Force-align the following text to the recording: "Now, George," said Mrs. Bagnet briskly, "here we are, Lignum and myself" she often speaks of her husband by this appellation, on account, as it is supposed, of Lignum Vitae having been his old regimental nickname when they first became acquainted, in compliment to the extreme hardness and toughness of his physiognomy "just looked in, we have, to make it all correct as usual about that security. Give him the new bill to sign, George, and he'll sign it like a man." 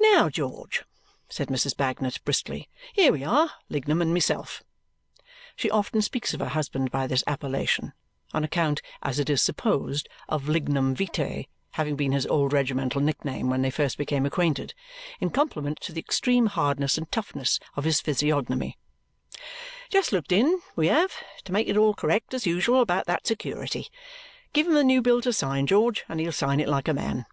"Now, 0.00 0.28
George," 0.28 0.82
said 1.28 1.46
Mrs. 1.46 1.76
Bagnet 1.76 2.18
briskly, 2.24 2.68
"here 2.94 3.12
we 3.12 3.22
are, 3.22 3.48
Lignum 3.68 4.02
and 4.02 4.12
myself" 4.12 4.64
she 5.54 5.70
often 5.70 6.02
speaks 6.02 6.34
of 6.34 6.40
her 6.40 6.48
husband 6.48 6.90
by 6.90 7.06
this 7.06 7.22
appellation, 7.28 7.92
on 8.34 8.42
account, 8.42 8.82
as 9.04 9.20
it 9.20 9.30
is 9.30 9.40
supposed, 9.40 10.08
of 10.28 10.48
Lignum 10.48 10.96
Vitae 10.96 11.44
having 11.78 11.94
been 11.94 12.10
his 12.10 12.26
old 12.26 12.52
regimental 12.52 13.00
nickname 13.00 13.48
when 13.50 13.62
they 13.62 13.70
first 13.70 13.98
became 13.98 14.26
acquainted, 14.26 14.74
in 15.20 15.30
compliment 15.30 15.80
to 15.82 15.92
the 15.92 16.00
extreme 16.00 16.46
hardness 16.46 16.98
and 16.98 17.08
toughness 17.12 17.60
of 17.76 17.84
his 17.84 18.00
physiognomy 18.00 18.76
"just 19.90 20.10
looked 20.10 20.32
in, 20.32 20.60
we 20.74 20.88
have, 20.88 21.12
to 21.44 21.52
make 21.52 21.68
it 21.68 21.76
all 21.76 21.94
correct 21.94 22.34
as 22.34 22.46
usual 22.46 22.80
about 22.80 23.06
that 23.06 23.28
security. 23.28 23.86
Give 24.52 24.66
him 24.66 24.74
the 24.74 24.82
new 24.82 25.00
bill 25.00 25.20
to 25.20 25.32
sign, 25.32 25.68
George, 25.68 26.04
and 26.08 26.18
he'll 26.18 26.32
sign 26.32 26.58
it 26.58 26.68
like 26.68 26.88
a 26.88 26.92
man." 26.94 27.26